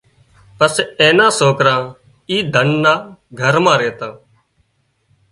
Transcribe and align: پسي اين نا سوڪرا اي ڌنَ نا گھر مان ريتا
پسي 0.57 0.83
اين 0.99 1.13
نا 1.17 1.27
سوڪرا 1.37 1.75
اي 2.29 2.37
ڌنَ 2.53 2.69
نا 2.83 2.93
گھر 3.39 3.55
مان 3.63 3.75
ريتا 3.81 4.09